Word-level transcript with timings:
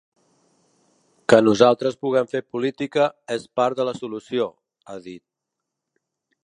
Que 1.33 1.39
nosaltres 1.47 1.99
puguem 2.05 2.31
fer 2.31 2.41
política 2.57 3.05
és 3.37 3.47
part 3.61 3.81
de 3.81 3.87
la 3.91 3.95
solució, 4.01 4.49
ha 4.95 5.01
dit. 5.09 5.25